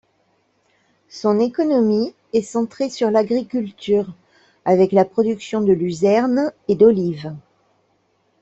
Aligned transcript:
Son 1.09 1.39
économie 1.39 2.15
est 2.33 2.41
centrée 2.41 2.89
sur 2.89 3.11
l'agriculture, 3.11 4.15
avec 4.65 4.93
la 4.93 5.05
production 5.05 5.61
de 5.61 5.73
luzerne 5.73 6.51
et 6.67 6.73
d'olives. 6.73 7.35